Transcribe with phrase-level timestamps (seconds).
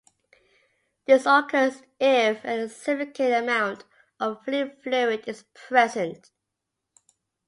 [1.05, 3.83] This occurs if a significant amount
[4.19, 6.31] of free fluid is present.